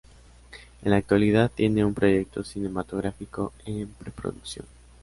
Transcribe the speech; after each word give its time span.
En 0.81 0.89
la 0.89 0.97
actualidad 0.97 1.51
tiene 1.53 1.85
un 1.85 1.93
proyecto 1.93 2.43
cinematográfico 2.43 3.53
en 3.67 3.87
preproducción. 3.87 4.65